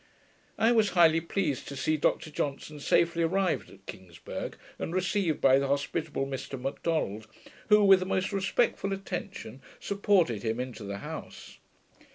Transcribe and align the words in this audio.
I 0.57 0.71
was 0.71 0.89
highly 0.97 1.21
pleased 1.21 1.67
to 1.67 1.75
see 1.75 1.95
Dr 1.95 2.31
Johnson 2.31 2.79
safely 2.79 3.21
arrived 3.21 3.69
at 3.69 3.85
Kingsburgh, 3.85 4.55
and 4.79 4.95
received 4.95 5.39
by 5.39 5.59
the 5.59 5.67
hospitable 5.67 6.25
Mr 6.25 6.59
Macdonald, 6.59 7.27
who, 7.69 7.83
with 7.85 8.01
a 8.01 8.05
most 8.05 8.33
respectful 8.33 8.93
attention, 8.93 9.61
supported 9.79 10.41
him 10.41 10.59
into 10.59 10.85
the 10.85 10.97
house. 11.05 11.59